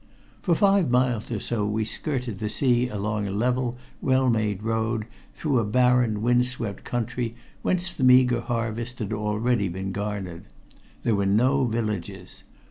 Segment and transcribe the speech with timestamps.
[0.41, 5.05] For five miles or so we skirted the sea along a level, well made road
[5.35, 10.45] through a barren wind swept country whence the meager harvest had already been garnered.
[11.03, 12.43] There were no villages.